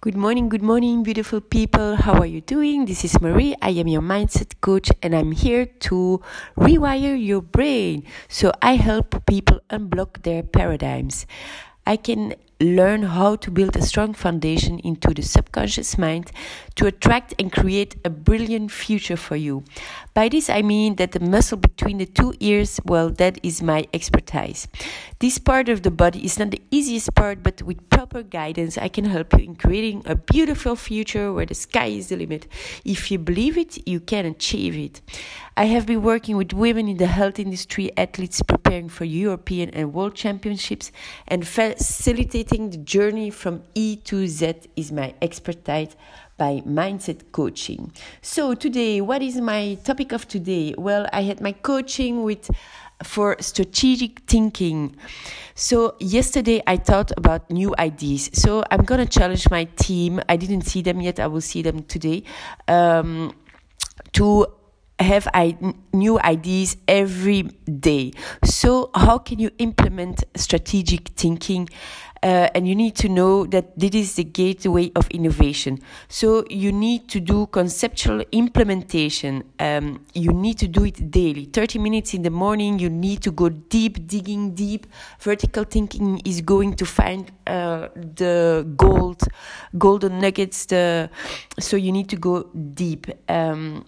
Good 0.00 0.14
morning, 0.14 0.48
good 0.48 0.62
morning, 0.62 1.02
beautiful 1.02 1.40
people. 1.40 1.96
How 1.96 2.14
are 2.22 2.30
you 2.30 2.40
doing? 2.40 2.86
This 2.86 3.04
is 3.04 3.20
Marie. 3.20 3.56
I 3.60 3.70
am 3.70 3.88
your 3.88 4.00
mindset 4.00 4.54
coach 4.60 4.92
and 5.02 5.12
I'm 5.12 5.32
here 5.32 5.66
to 5.90 6.22
rewire 6.56 7.18
your 7.18 7.42
brain. 7.42 8.04
So 8.28 8.52
I 8.62 8.76
help 8.76 9.26
people 9.26 9.58
unblock 9.70 10.22
their 10.22 10.44
paradigms. 10.44 11.26
I 11.84 11.96
can 11.96 12.34
learn 12.60 13.04
how 13.04 13.36
to 13.36 13.50
build 13.50 13.76
a 13.76 13.82
strong 13.82 14.12
foundation 14.12 14.80
into 14.80 15.14
the 15.14 15.22
subconscious 15.22 15.96
mind 15.96 16.32
to 16.74 16.86
attract 16.86 17.32
and 17.38 17.52
create 17.52 17.96
a 18.04 18.10
brilliant 18.10 18.72
future 18.72 19.16
for 19.16 19.36
you. 19.36 19.62
By 20.12 20.28
this, 20.28 20.50
I 20.50 20.62
mean 20.62 20.96
that 20.96 21.12
the 21.12 21.20
muscle 21.20 21.58
between 21.58 21.98
the 21.98 22.06
two 22.06 22.34
ears, 22.40 22.80
well, 22.84 23.10
that 23.10 23.38
is 23.44 23.62
my 23.62 23.86
expertise. 23.94 24.66
This 25.20 25.38
part 25.38 25.68
of 25.68 25.82
the 25.82 25.92
body 25.92 26.24
is 26.24 26.38
not 26.38 26.50
the 26.50 26.62
easiest 26.70 27.14
part, 27.14 27.42
but 27.44 27.62
with 27.62 27.88
proper 27.90 28.24
guidance, 28.24 28.76
I 28.76 28.88
can 28.88 29.04
help 29.04 29.32
you 29.34 29.44
in 29.44 29.54
creating 29.54 30.02
a 30.06 30.16
beautiful 30.16 30.74
future 30.74 31.32
where 31.32 31.46
the 31.46 31.54
sky 31.54 31.86
is 31.86 32.08
the 32.08 32.16
limit. 32.16 32.48
If 32.84 33.10
you 33.10 33.18
believe 33.18 33.56
it, 33.56 33.86
you 33.86 34.00
can 34.00 34.26
achieve 34.26 34.76
it. 34.76 35.00
I 35.56 35.64
have 35.64 35.86
been 35.86 36.02
working 36.02 36.36
with 36.36 36.52
women 36.52 36.86
in 36.86 36.98
the 36.98 37.08
health 37.08 37.40
industry, 37.40 37.90
athletes 37.96 38.42
preparing 38.42 38.88
for 38.88 39.04
European 39.04 39.70
and 39.70 39.92
World 39.92 40.14
Championships, 40.14 40.92
and 41.26 41.46
facilitating 41.46 42.47
the 42.48 42.78
journey 42.78 43.30
from 43.30 43.62
E 43.74 43.96
to 44.04 44.26
Z 44.26 44.54
is 44.74 44.90
my 44.90 45.14
expertise 45.20 45.94
by 46.38 46.62
mindset 46.66 47.30
coaching. 47.30 47.92
So 48.22 48.54
today, 48.54 49.00
what 49.00 49.22
is 49.22 49.36
my 49.36 49.76
topic 49.84 50.12
of 50.12 50.26
today? 50.26 50.74
Well, 50.78 51.06
I 51.12 51.22
had 51.22 51.40
my 51.40 51.52
coaching 51.52 52.22
with 52.22 52.50
for 53.04 53.36
strategic 53.40 54.20
thinking. 54.20 54.96
So 55.54 55.94
yesterday 56.00 56.62
I 56.66 56.78
thought 56.78 57.12
about 57.16 57.50
new 57.50 57.74
ideas. 57.78 58.30
So 58.32 58.64
I'm 58.70 58.84
gonna 58.84 59.06
challenge 59.06 59.50
my 59.50 59.64
team. 59.76 60.20
I 60.28 60.36
didn't 60.36 60.62
see 60.62 60.82
them 60.82 61.00
yet. 61.00 61.20
I 61.20 61.26
will 61.26 61.42
see 61.42 61.62
them 61.62 61.82
today. 61.82 62.24
Um, 62.66 63.34
to 64.12 64.46
have 64.98 65.28
I, 65.32 65.56
new 65.92 66.18
ideas 66.20 66.76
every 66.86 67.42
day. 67.42 68.12
So, 68.44 68.90
how 68.94 69.18
can 69.18 69.38
you 69.38 69.50
implement 69.58 70.24
strategic 70.34 71.08
thinking? 71.10 71.68
Uh, 72.22 72.48
and 72.54 72.66
you 72.66 72.74
need 72.74 72.96
to 72.96 73.08
know 73.08 73.46
that 73.46 73.78
this 73.78 73.94
is 73.94 74.14
the 74.16 74.24
gateway 74.24 74.90
of 74.96 75.08
innovation. 75.10 75.78
So, 76.08 76.44
you 76.50 76.72
need 76.72 77.08
to 77.08 77.20
do 77.20 77.46
conceptual 77.46 78.22
implementation. 78.32 79.44
Um, 79.58 80.04
you 80.14 80.32
need 80.32 80.58
to 80.58 80.68
do 80.68 80.84
it 80.84 81.10
daily. 81.10 81.44
30 81.44 81.78
minutes 81.78 82.14
in 82.14 82.22
the 82.22 82.30
morning, 82.30 82.78
you 82.78 82.90
need 82.90 83.22
to 83.22 83.30
go 83.30 83.48
deep, 83.48 84.06
digging 84.06 84.54
deep. 84.54 84.86
Vertical 85.20 85.64
thinking 85.64 86.20
is 86.24 86.40
going 86.40 86.74
to 86.74 86.86
find 86.86 87.30
uh, 87.46 87.88
the 87.94 88.66
gold, 88.76 89.22
golden 89.76 90.20
nuggets. 90.20 90.66
The, 90.66 91.10
so, 91.60 91.76
you 91.76 91.92
need 91.92 92.08
to 92.08 92.16
go 92.16 92.44
deep. 92.74 93.06
Um, 93.28 93.84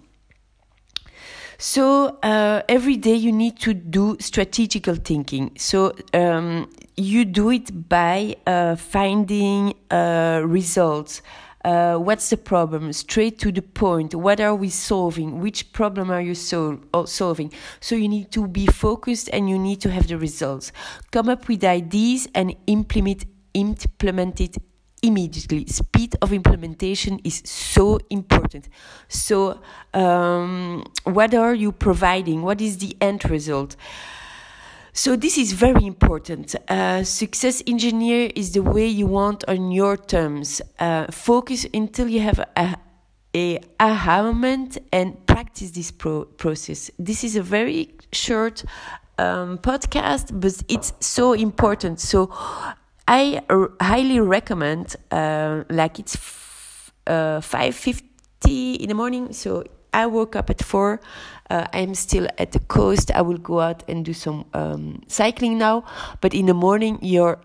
so 1.61 2.19
uh, 2.23 2.63
every 2.71 2.97
day 2.97 3.15
you 3.15 3.33
need 3.33 3.59
to 3.61 3.75
do 3.75 4.17
strategical 4.19 4.95
thinking. 4.95 5.53
So 5.59 5.95
um, 6.15 6.71
you 6.97 7.27
do 7.27 7.51
it 7.51 7.87
by 7.87 8.37
uh, 8.47 8.77
finding 8.77 9.75
uh, 9.91 10.41
results. 10.43 11.21
Uh, 11.63 11.97
what's 11.99 12.31
the 12.31 12.39
problem? 12.39 12.91
Straight 12.95 13.39
to 13.41 13.53
the 13.53 13.61
point. 13.61 14.15
What 14.15 14.41
are 14.41 14.55
we 14.55 14.71
solving? 14.71 15.41
Which 15.41 15.71
problem 15.75 16.11
are 16.11 16.23
you 16.23 16.35
sol- 16.35 16.81
solving? 17.05 17.53
So 17.81 17.95
you 17.95 18.09
need 18.09 18.33
to 18.33 18.49
be 18.49 18.67
focused 18.67 19.29
and 19.31 19.51
you 19.51 19.59
need 19.59 19.83
to 19.83 19.91
have 19.91 20.09
the 20.09 20.17
results. 20.17 20.73
Come 21.11 21.29
up 21.29 21.47
with 21.47 21.63
ideas 21.63 22.27
and 22.35 22.57
implement 22.69 23.27
implement 23.53 24.41
it 24.41 24.57
immediately. 25.03 25.67
Speed 25.67 26.17
of 26.23 26.33
implementation 26.33 27.21
is 27.25 27.43
so 27.45 27.99
important. 28.11 28.69
So, 29.09 29.61
um, 29.95 30.85
what 31.05 31.35
are 31.35 31.55
you 31.55 31.73
providing? 31.73 32.43
What 32.43 32.61
is 32.61 32.79
the 32.79 32.97
end 33.01 33.29
result? 33.29 33.77
So 34.93 35.15
this 35.15 35.39
is 35.39 35.53
very 35.53 35.87
important. 35.87 36.57
Uh, 36.69 37.05
success 37.05 37.63
engineer 37.67 38.31
is 38.35 38.53
the 38.53 38.63
way 38.63 38.87
you 38.89 39.07
want 39.07 39.45
on 39.49 39.71
your 39.71 39.97
terms. 39.97 40.61
Uh, 40.81 41.07
focus 41.13 41.65
until 41.73 42.09
you 42.09 42.21
have 42.21 42.41
a, 42.57 42.77
a 43.35 43.61
aha 43.79 44.23
moment 44.23 44.79
and 44.93 45.25
practice 45.27 45.71
this 45.71 45.93
pro- 45.93 46.25
process. 46.25 46.91
This 46.99 47.23
is 47.23 47.37
a 47.37 47.43
very 47.43 47.95
short 48.13 48.65
um, 49.17 49.59
podcast, 49.59 50.39
but 50.41 50.61
it's 50.69 50.93
so 50.99 51.35
important. 51.35 52.01
So 52.01 52.31
I 53.11 53.43
r- 53.51 53.73
highly 53.81 54.21
recommend, 54.21 54.95
uh, 55.11 55.65
like 55.69 55.99
it's 55.99 56.15
f- 56.15 56.93
uh, 57.09 57.41
5.50 57.41 58.77
in 58.77 58.89
the 58.89 58.95
morning, 58.95 59.33
so 59.33 59.65
I 59.93 60.07
woke 60.07 60.37
up 60.37 60.49
at 60.49 60.63
4. 60.63 61.01
Uh, 61.51 61.67
I'm 61.73 61.95
still 61.97 62.29
at 62.39 62.53
the 62.53 62.61
coast. 62.61 63.11
I 63.11 63.23
will 63.23 63.39
go 63.39 63.59
out 63.59 63.83
and 63.89 64.05
do 64.05 64.13
some 64.15 64.45
um, 64.55 65.03
cycling 65.09 65.59
now. 65.59 65.83
But 66.21 66.35
in 66.35 66.47
the 66.47 66.55
morning, 66.55 67.01
your 67.03 67.41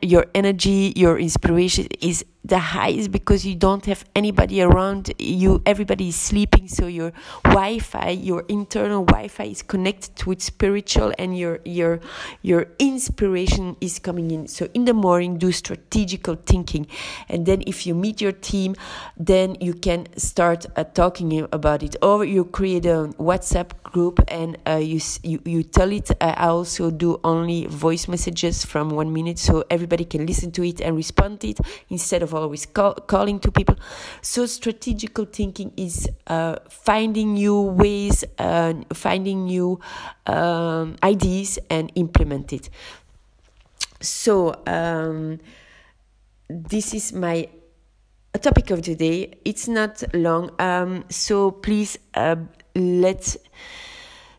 your 0.00 0.26
energy, 0.34 0.92
your 0.96 1.18
inspiration 1.18 1.86
is 2.00 2.24
the 2.44 2.58
highest 2.58 3.12
because 3.12 3.46
you 3.46 3.54
don't 3.54 3.86
have 3.86 4.04
anybody 4.16 4.62
around 4.62 5.12
you. 5.18 5.62
Everybody 5.64 6.08
is 6.08 6.16
sleeping, 6.16 6.68
so 6.68 6.86
your 6.86 7.12
Wi-Fi, 7.44 8.10
your 8.10 8.44
internal 8.48 9.04
Wi-Fi, 9.04 9.44
is 9.44 9.62
connected 9.62 10.24
with 10.24 10.42
spiritual, 10.42 11.12
and 11.18 11.38
your 11.38 11.60
your 11.64 12.00
your 12.42 12.66
inspiration 12.78 13.76
is 13.80 13.98
coming 13.98 14.30
in. 14.30 14.48
So 14.48 14.68
in 14.74 14.84
the 14.84 14.94
morning, 14.94 15.38
do 15.38 15.52
strategical 15.52 16.34
thinking, 16.34 16.86
and 17.28 17.46
then 17.46 17.62
if 17.66 17.86
you 17.86 17.94
meet 17.94 18.20
your 18.20 18.32
team, 18.32 18.74
then 19.16 19.56
you 19.60 19.74
can 19.74 20.06
start 20.18 20.66
uh, 20.76 20.84
talking 20.84 21.46
about 21.52 21.82
it, 21.82 21.96
or 22.02 22.24
you 22.24 22.44
create 22.44 22.86
a 22.86 23.12
WhatsApp 23.18 23.70
group 23.82 24.20
and 24.28 24.58
uh, 24.66 24.76
you, 24.76 25.00
you 25.22 25.40
you 25.44 25.62
tell 25.62 25.92
it. 25.92 26.10
Uh, 26.20 26.34
I 26.36 26.48
also 26.48 26.90
do 26.90 27.20
only 27.22 27.66
voice 27.66 28.08
messages 28.08 28.64
from 28.64 28.90
one 28.90 29.12
minute. 29.12 29.38
So 29.38 29.64
everybody 29.70 30.04
can 30.04 30.26
listen 30.26 30.50
to 30.52 30.64
it 30.64 30.80
and 30.80 30.96
respond 30.96 31.40
to 31.40 31.48
it 31.48 31.60
instead 31.88 32.22
of 32.22 32.31
always 32.34 32.66
call, 32.66 32.94
calling 32.94 33.38
to 33.40 33.50
people. 33.50 33.76
So 34.20 34.46
strategical 34.46 35.24
thinking 35.26 35.72
is 35.76 36.08
uh, 36.26 36.56
finding 36.68 37.34
new 37.34 37.60
ways, 37.60 38.24
uh, 38.38 38.74
finding 38.92 39.44
new 39.44 39.80
um, 40.26 40.96
ideas 41.02 41.58
and 41.70 41.90
implement 41.94 42.52
it. 42.52 42.70
So 44.00 44.62
um, 44.66 45.38
this 46.48 46.94
is 46.94 47.12
my 47.12 47.48
topic 48.40 48.70
of 48.70 48.82
the 48.82 48.94
day. 48.94 49.34
It's 49.44 49.68
not 49.68 50.02
long, 50.14 50.50
um, 50.58 51.04
so 51.08 51.50
please 51.50 51.98
uh, 52.14 52.36
let's 52.74 53.36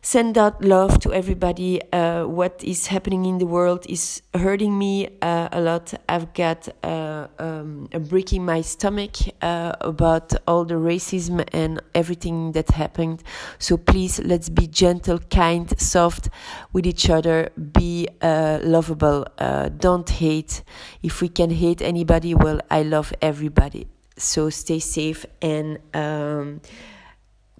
send 0.04 0.36
out 0.36 0.62
love 0.62 1.00
to 1.00 1.14
everybody. 1.14 1.80
Uh, 1.90 2.26
what 2.26 2.62
is 2.62 2.88
happening 2.88 3.24
in 3.24 3.38
the 3.38 3.46
world 3.46 3.86
is 3.88 4.20
hurting 4.34 4.78
me 4.78 5.08
uh, 5.22 5.48
a 5.50 5.60
lot. 5.62 5.94
I've 6.06 6.34
got 6.34 6.68
uh, 6.84 7.28
um, 7.38 7.88
a 7.90 7.98
brick 7.98 8.34
in 8.34 8.44
my 8.44 8.60
stomach 8.60 9.16
uh, 9.40 9.72
about 9.80 10.34
all 10.46 10.66
the 10.66 10.74
racism 10.74 11.42
and 11.52 11.80
everything 11.94 12.52
that 12.52 12.70
happened. 12.70 13.22
So 13.58 13.78
please, 13.78 14.20
let's 14.20 14.50
be 14.50 14.66
gentle, 14.66 15.18
kind, 15.30 15.72
soft 15.80 16.28
with 16.74 16.86
each 16.86 17.08
other. 17.08 17.48
Be 17.72 18.06
uh, 18.20 18.58
lovable. 18.62 19.26
Uh, 19.38 19.70
don't 19.70 20.08
hate. 20.08 20.64
If 21.02 21.22
we 21.22 21.30
can 21.30 21.48
hate 21.48 21.80
anybody, 21.80 22.34
well, 22.34 22.60
I 22.70 22.82
love 22.82 23.14
everybody. 23.22 23.86
So 24.18 24.50
stay 24.50 24.80
safe 24.80 25.24
and. 25.40 25.78
Um, 25.94 26.60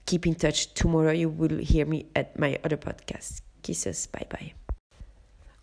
keep 0.06 0.26
in 0.26 0.34
touch. 0.34 0.72
Tomorrow 0.74 1.12
you 1.12 1.28
will 1.28 1.58
hear 1.58 1.86
me 1.86 2.06
at 2.14 2.38
my 2.38 2.58
other 2.64 2.76
podcast. 2.76 3.40
Kisses. 3.62 4.06
Bye 4.06 4.26
bye. 4.28 4.52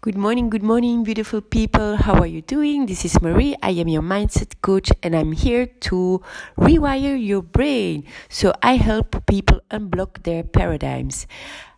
Good 0.01 0.17
morning, 0.17 0.49
good 0.49 0.63
morning, 0.63 1.03
beautiful 1.03 1.41
people. 1.41 1.95
How 1.95 2.15
are 2.15 2.25
you 2.25 2.41
doing? 2.41 2.87
This 2.87 3.05
is 3.05 3.21
Marie. 3.21 3.55
I 3.61 3.69
am 3.77 3.87
your 3.87 4.01
mindset 4.01 4.59
coach 4.63 4.89
and 5.03 5.15
I'm 5.15 5.31
here 5.31 5.67
to 5.91 6.23
rewire 6.57 7.13
your 7.13 7.43
brain. 7.43 8.05
So 8.27 8.51
I 8.63 8.77
help 8.77 9.27
people 9.27 9.61
unblock 9.69 10.23
their 10.23 10.41
paradigms. 10.41 11.27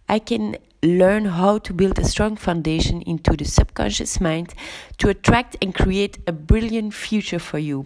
I 0.07 0.19
can 0.19 0.55
learn 0.83 1.25
how 1.25 1.57
to 1.59 1.73
build 1.73 1.97
a 1.97 2.03
strong 2.03 2.35
foundation 2.35 3.01
into 3.03 3.37
the 3.37 3.45
subconscious 3.45 4.19
mind 4.19 4.53
to 4.97 5.09
attract 5.09 5.55
and 5.61 5.73
create 5.73 6.17
a 6.27 6.31
brilliant 6.31 6.93
future 6.93 7.39
for 7.39 7.57
you. 7.57 7.85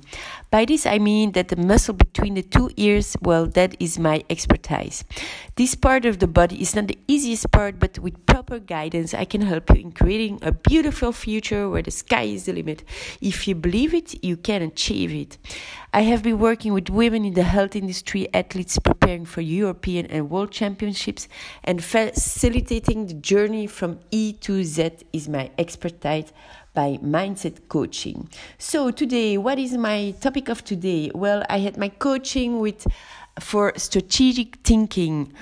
By 0.49 0.65
this, 0.65 0.85
I 0.85 0.97
mean 0.97 1.33
that 1.33 1.49
the 1.49 1.55
muscle 1.55 1.93
between 1.93 2.33
the 2.33 2.41
two 2.41 2.71
ears, 2.75 3.15
well, 3.21 3.45
that 3.47 3.75
is 3.79 3.99
my 3.99 4.23
expertise. 4.29 5.03
This 5.55 5.75
part 5.75 6.05
of 6.05 6.19
the 6.19 6.27
body 6.27 6.61
is 6.61 6.75
not 6.75 6.87
the 6.87 6.97
easiest 7.07 7.51
part, 7.51 7.79
but 7.79 7.99
with 7.99 8.25
proper 8.25 8.59
guidance, 8.59 9.13
I 9.13 9.25
can 9.25 9.41
help 9.41 9.69
you 9.69 9.81
in 9.81 9.91
creating 9.91 10.39
a 10.41 10.51
beautiful 10.51 11.11
future 11.11 11.69
where 11.69 11.81
the 11.81 11.91
sky 11.91 12.23
is 12.23 12.45
the 12.45 12.53
limit. 12.53 12.83
If 13.21 13.47
you 13.47 13.55
believe 13.55 13.93
it, 13.93 14.23
you 14.23 14.37
can 14.37 14.61
achieve 14.61 15.13
it. 15.13 15.37
I 15.93 16.01
have 16.01 16.21
been 16.21 16.39
working 16.39 16.73
with 16.73 16.89
women 16.89 17.25
in 17.25 17.33
the 17.33 17.43
health 17.43 17.75
industry, 17.75 18.27
athletes 18.33 18.77
preparing 18.79 19.25
for 19.25 19.41
European 19.41 20.05
and 20.07 20.29
World 20.29 20.51
Championships, 20.51 21.27
and 21.63 21.83
facilitating 21.83 22.86
the 22.87 23.13
journey 23.15 23.67
from 23.67 23.99
E 24.11 24.31
to 24.33 24.63
Z 24.63 24.91
is 25.11 25.27
my 25.27 25.51
expertise 25.57 26.31
by 26.73 26.97
mindset 27.03 27.67
coaching. 27.67 28.29
So 28.57 28.91
today, 28.91 29.37
what 29.37 29.59
is 29.59 29.73
my 29.73 30.11
topic 30.21 30.47
of 30.47 30.63
today? 30.63 31.11
Well, 31.13 31.43
I 31.49 31.59
had 31.59 31.77
my 31.77 31.89
coaching 31.89 32.59
with 32.59 32.87
for 33.41 33.73
strategic 33.75 34.55
thinking. 34.63 35.33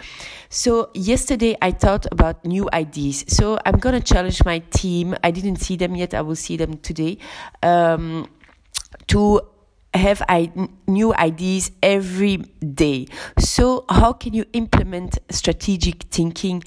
So 0.50 0.90
yesterday 0.96 1.56
I 1.62 1.72
thought 1.72 2.08
about 2.12 2.44
new 2.46 2.68
ideas. 2.74 3.24
So 3.28 3.60
I'm 3.64 3.78
gonna 3.78 4.02
challenge 4.02 4.44
my 4.44 4.60
team. 4.72 5.16
I 5.24 5.30
didn't 5.30 5.58
see 5.58 5.76
them 5.76 5.96
yet. 5.96 6.14
I 6.16 6.22
will 6.22 6.36
see 6.36 6.58
them 6.58 6.78
today. 6.78 7.20
Um, 7.62 8.28
to 9.08 9.42
have 9.94 10.22
I- 10.28 10.52
new 10.88 11.14
ideas 11.14 11.72
every 11.82 12.38
day. 12.38 13.08
So, 13.40 13.86
how 13.90 14.14
can 14.14 14.34
you 14.34 14.46
implement 14.54 15.20
strategic 15.30 16.04
thinking? 16.04 16.64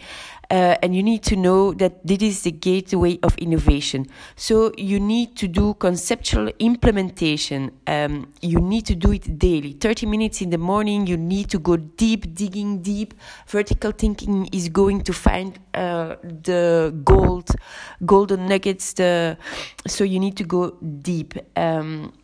Uh, 0.51 0.77
and 0.83 0.97
you 0.97 1.03
need 1.03 1.23
to 1.23 1.37
know 1.37 1.75
that 1.75 2.07
this 2.07 2.23
is 2.23 2.43
the 2.43 2.51
gateway 2.51 3.19
of 3.23 3.37
innovation. 3.37 4.07
So, 4.35 4.73
you 4.79 4.99
need 4.99 5.37
to 5.37 5.49
do 5.49 5.75
conceptual 5.75 6.51
implementation. 6.59 7.73
Um, 7.87 8.33
you 8.41 8.59
need 8.59 8.87
to 8.87 8.95
do 8.95 9.13
it 9.13 9.39
daily. 9.39 9.73
30 9.73 10.07
minutes 10.07 10.41
in 10.41 10.49
the 10.49 10.57
morning, 10.57 11.07
you 11.07 11.19
need 11.19 11.51
to 11.51 11.59
go 11.59 11.77
deep, 11.77 12.35
digging 12.35 12.81
deep. 12.81 13.13
Vertical 13.47 13.93
thinking 13.93 14.49
is 14.51 14.71
going 14.71 15.03
to 15.03 15.13
find 15.13 15.59
uh, 15.75 16.17
the 16.23 16.95
gold, 17.05 17.51
golden 18.07 18.47
nuggets. 18.47 18.95
The, 18.95 19.37
so, 19.87 20.03
you 20.03 20.19
need 20.19 20.39
to 20.39 20.45
go 20.45 20.71
deep. 21.03 21.35
Um, 21.57 22.15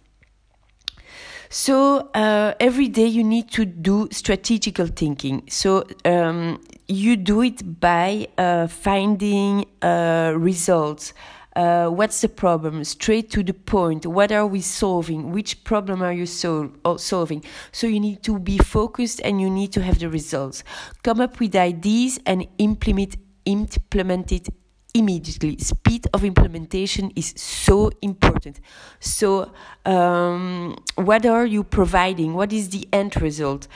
so 1.54 2.10
uh, 2.14 2.54
every 2.58 2.88
day 2.88 3.06
you 3.06 3.22
need 3.22 3.48
to 3.52 3.64
do 3.64 4.08
strategical 4.10 4.88
thinking. 4.88 5.44
So 5.48 5.84
um, 6.04 6.60
you 6.88 7.14
do 7.14 7.42
it 7.42 7.78
by 7.78 8.26
uh, 8.36 8.66
finding 8.66 9.64
uh, 9.80 10.32
results. 10.36 11.12
Uh, 11.54 11.90
what's 11.90 12.20
the 12.22 12.28
problem? 12.28 12.82
Straight 12.82 13.30
to 13.30 13.44
the 13.44 13.54
point. 13.54 14.04
What 14.04 14.32
are 14.32 14.48
we 14.48 14.60
solving? 14.60 15.30
Which 15.30 15.62
problem 15.62 16.02
are 16.02 16.12
you 16.12 16.26
sol- 16.26 16.72
solving? 16.96 17.44
So 17.70 17.86
you 17.86 18.00
need 18.00 18.24
to 18.24 18.40
be 18.40 18.58
focused 18.58 19.20
and 19.22 19.40
you 19.40 19.48
need 19.48 19.70
to 19.74 19.82
have 19.82 20.00
the 20.00 20.10
results. 20.10 20.64
Come 21.04 21.20
up 21.20 21.38
with 21.38 21.54
ideas 21.54 22.18
and 22.26 22.48
implement 22.58 23.14
implement 23.44 24.32
it 24.32 24.48
immediately. 24.94 25.58
Speed 25.58 26.06
of 26.14 26.24
implementation 26.24 27.12
is 27.16 27.34
so 27.36 27.90
important. 28.00 28.60
So, 29.00 29.52
um, 29.84 30.76
what 30.94 31.26
are 31.26 31.44
you 31.44 31.64
providing? 31.64 32.34
What 32.34 32.52
is 32.52 32.70
the 32.70 32.88
end 32.92 33.20
result? 33.20 33.66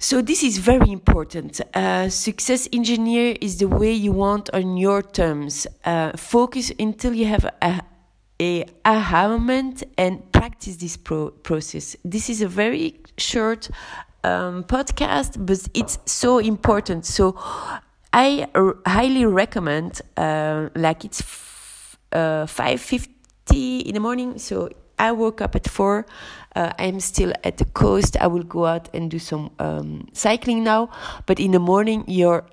So 0.00 0.22
this 0.22 0.44
is 0.44 0.58
very 0.58 0.92
important. 0.92 1.60
Uh, 1.74 2.08
success 2.08 2.68
engineer 2.72 3.36
is 3.40 3.58
the 3.58 3.66
way 3.66 3.92
you 3.92 4.12
want 4.12 4.48
on 4.54 4.76
your 4.76 5.02
terms. 5.02 5.66
Uh, 5.84 6.16
focus 6.16 6.70
until 6.78 7.12
you 7.12 7.26
have 7.26 7.44
a, 7.60 7.82
a 8.40 8.64
aha 8.84 9.26
moment 9.26 9.82
and 9.98 10.30
practice 10.30 10.76
this 10.76 10.96
pro- 10.96 11.30
process. 11.30 11.96
This 12.04 12.30
is 12.30 12.42
a 12.42 12.46
very 12.46 13.00
short 13.16 13.70
um, 14.22 14.62
podcast, 14.62 15.44
but 15.44 15.66
it's 15.74 15.98
so 16.06 16.38
important. 16.38 17.04
So 17.04 17.36
I 18.12 18.48
r- 18.54 18.76
highly 18.86 19.24
recommend, 19.26 20.00
uh, 20.16 20.68
like 20.74 21.04
it's 21.04 21.20
f- 21.20 21.98
uh, 22.12 22.46
5.50 22.46 23.82
in 23.82 23.94
the 23.94 24.00
morning, 24.00 24.38
so 24.38 24.70
I 24.98 25.12
woke 25.12 25.40
up 25.40 25.54
at 25.54 25.68
4. 25.68 26.06
Uh, 26.56 26.72
I'm 26.78 27.00
still 27.00 27.32
at 27.44 27.58
the 27.58 27.64
coast. 27.66 28.16
I 28.20 28.26
will 28.26 28.42
go 28.42 28.66
out 28.66 28.88
and 28.94 29.10
do 29.10 29.18
some 29.18 29.50
um, 29.58 30.08
cycling 30.12 30.64
now. 30.64 30.90
But 31.26 31.38
in 31.38 31.52
the 31.52 31.60
morning, 31.60 32.04
your 32.08 32.44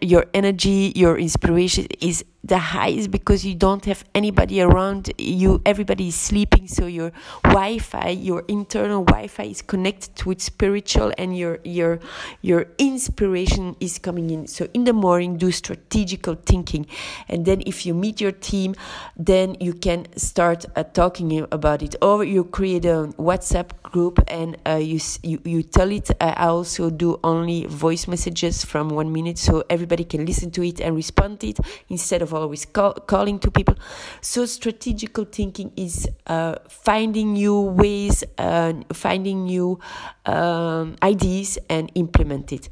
your 0.00 0.26
energy, 0.34 0.92
your 0.94 1.16
inspiration 1.18 1.86
is 2.00 2.24
the 2.44 2.58
highest 2.58 3.10
because 3.10 3.44
you 3.44 3.54
don't 3.54 3.84
have 3.86 4.04
anybody 4.14 4.60
around 4.60 5.10
you. 5.16 5.62
Everybody 5.64 6.08
is 6.08 6.14
sleeping, 6.14 6.68
so 6.68 6.86
your 6.86 7.10
Wi-Fi, 7.42 8.10
your 8.10 8.44
internal 8.48 9.02
Wi-Fi, 9.04 9.44
is 9.44 9.62
connected 9.62 10.24
with 10.24 10.42
spiritual, 10.42 11.12
and 11.16 11.36
your 11.36 11.58
your 11.64 12.00
your 12.42 12.66
inspiration 12.76 13.76
is 13.80 13.98
coming 13.98 14.28
in. 14.30 14.46
So 14.46 14.68
in 14.74 14.84
the 14.84 14.92
morning, 14.92 15.38
do 15.38 15.50
strategical 15.50 16.34
thinking, 16.34 16.86
and 17.28 17.46
then 17.46 17.62
if 17.66 17.86
you 17.86 17.94
meet 17.94 18.20
your 18.20 18.32
team, 18.32 18.74
then 19.16 19.56
you 19.60 19.72
can 19.72 20.06
start 20.18 20.66
uh, 20.76 20.82
talking 20.82 21.46
about 21.50 21.82
it, 21.82 21.96
or 22.02 22.24
you 22.24 22.44
create 22.44 22.84
a 22.84 23.08
WhatsApp 23.16 23.70
group 23.82 24.18
and 24.28 24.56
uh, 24.66 24.74
you, 24.74 25.00
you 25.22 25.40
you 25.44 25.62
tell 25.62 25.90
it. 25.90 26.10
I 26.20 26.48
also 26.48 26.90
do 26.90 27.18
only 27.22 27.64
voice 27.66 28.06
messages 28.06 28.64
from 28.64 28.90
one 28.90 29.12
minute. 29.12 29.38
So 29.38 29.62
everybody 29.70 30.04
can 30.04 30.26
listen 30.26 30.50
to 30.52 30.62
it 30.62 30.80
and 30.80 30.94
respond 30.96 31.40
to 31.40 31.48
it 31.48 31.58
instead 31.88 32.20
of 32.20 32.33
always 32.34 32.64
call, 32.64 32.92
calling 32.94 33.38
to 33.40 33.50
people. 33.50 33.76
So 34.20 34.46
strategical 34.46 35.24
thinking 35.24 35.72
is 35.76 36.08
uh, 36.26 36.56
finding 36.68 37.34
new 37.34 37.60
ways, 37.60 38.24
uh, 38.38 38.74
finding 38.92 39.44
new 39.44 39.78
um, 40.26 40.96
ideas 41.02 41.58
and 41.68 41.90
implement 41.94 42.52
it. 42.52 42.68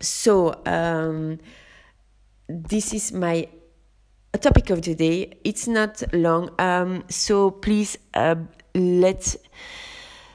So 0.00 0.60
um, 0.66 1.38
this 2.48 2.92
is 2.92 3.12
my 3.12 3.48
topic 4.40 4.70
of 4.70 4.82
the 4.82 4.94
day. 4.94 5.38
It's 5.44 5.66
not 5.66 6.02
long, 6.12 6.50
um, 6.58 7.04
so 7.08 7.50
please 7.50 7.96
uh, 8.14 8.36
let's 8.74 9.36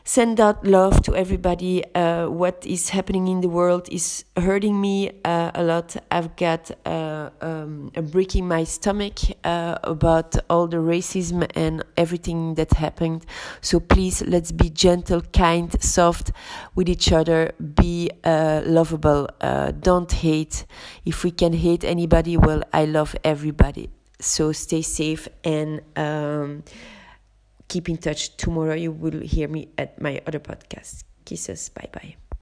send 0.09 0.39
out 0.39 0.65
love 0.65 1.03
to 1.03 1.15
everybody. 1.15 1.83
Uh, 1.93 2.27
what 2.27 2.65
is 2.65 2.89
happening 2.89 3.27
in 3.27 3.41
the 3.41 3.47
world 3.47 3.87
is 3.91 4.25
hurting 4.35 4.81
me 4.81 5.11
uh, 5.23 5.51
a 5.53 5.63
lot. 5.63 5.95
I've 6.09 6.35
got 6.35 6.71
uh, 6.83 7.29
um, 7.41 7.91
a 7.95 8.01
brick 8.01 8.35
in 8.35 8.47
my 8.47 8.63
stomach 8.63 9.19
uh, 9.43 9.77
about 9.83 10.35
all 10.49 10.65
the 10.65 10.77
racism 10.77 11.47
and 11.53 11.83
everything 11.95 12.55
that 12.55 12.73
happened. 12.73 13.23
So 13.61 13.79
please, 13.79 14.23
let's 14.23 14.51
be 14.51 14.71
gentle, 14.71 15.21
kind, 15.21 15.79
soft 15.79 16.31
with 16.73 16.89
each 16.89 17.11
other. 17.11 17.51
Be 17.75 18.09
uh, 18.23 18.63
lovable. 18.65 19.29
Uh, 19.39 19.73
don't 19.79 20.11
hate. 20.11 20.65
If 21.05 21.23
we 21.23 21.29
can 21.29 21.53
hate 21.53 21.83
anybody, 21.83 22.35
well, 22.35 22.63
I 22.73 22.85
love 22.85 23.15
everybody. 23.23 23.91
So 24.19 24.53
stay 24.53 24.81
safe 24.81 25.27
and. 25.43 25.81
Um, 25.95 26.63
keep 27.69 27.87
in 27.87 27.97
touch. 27.97 28.35
Tomorrow 28.35 28.75
you 28.75 28.91
will 28.91 29.21
hear 29.21 29.47
me 29.47 29.69
at 29.77 30.01
my 30.01 30.21
other 30.27 30.39
podcast. 30.39 31.03
Kisses. 31.25 31.69
Bye 31.69 31.89
bye. 31.93 32.28